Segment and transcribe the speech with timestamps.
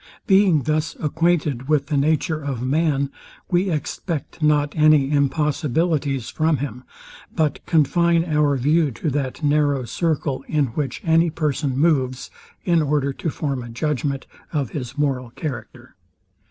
[0.25, 3.11] Being thus acquainted with the nature of man,
[3.51, 6.83] we expect not any impossibilities from him;
[7.35, 12.31] but confine our view to that narrow circle, in which any person moves,
[12.65, 15.95] in order to form a judgment of his moral character.